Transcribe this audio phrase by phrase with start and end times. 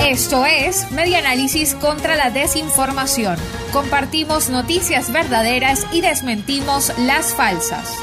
[0.00, 3.36] Esto es Media Análisis contra la Desinformación.
[3.72, 7.94] Compartimos noticias verdaderas y desmentimos las falsas.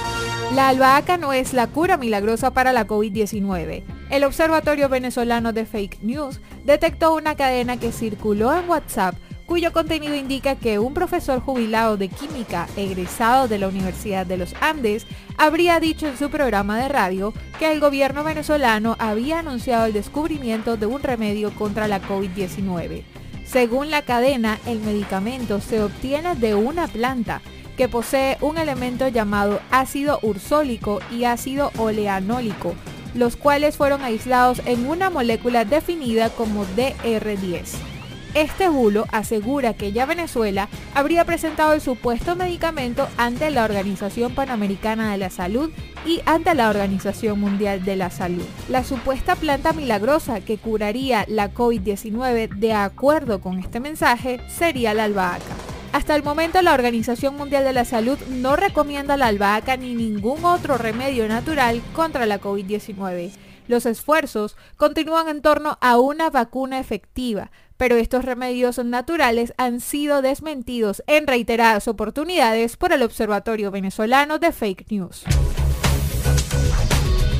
[0.53, 3.83] La albahaca no es la cura milagrosa para la COVID-19.
[4.09, 9.15] El Observatorio Venezolano de Fake News detectó una cadena que circuló en WhatsApp
[9.45, 14.53] cuyo contenido indica que un profesor jubilado de química egresado de la Universidad de los
[14.61, 15.05] Andes
[15.37, 20.77] habría dicho en su programa de radio que el gobierno venezolano había anunciado el descubrimiento
[20.77, 23.03] de un remedio contra la COVID-19.
[23.45, 27.41] Según la cadena, el medicamento se obtiene de una planta
[27.75, 32.75] que posee un elemento llamado ácido ursólico y ácido oleanólico,
[33.13, 37.90] los cuales fueron aislados en una molécula definida como DR10.
[38.33, 45.11] Este bulo asegura que ya Venezuela habría presentado el supuesto medicamento ante la Organización Panamericana
[45.11, 45.69] de la Salud
[46.05, 48.45] y ante la Organización Mundial de la Salud.
[48.69, 55.03] La supuesta planta milagrosa que curaría la COVID-19 de acuerdo con este mensaje sería la
[55.03, 55.60] albahaca.
[55.93, 60.45] Hasta el momento la Organización Mundial de la Salud no recomienda la albahaca ni ningún
[60.45, 63.31] otro remedio natural contra la COVID-19.
[63.67, 70.21] Los esfuerzos continúan en torno a una vacuna efectiva, pero estos remedios naturales han sido
[70.21, 75.25] desmentidos en reiteradas oportunidades por el Observatorio Venezolano de Fake News.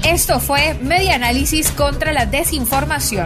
[0.06, 3.26] Esto fue Media Análisis contra la Desinformación.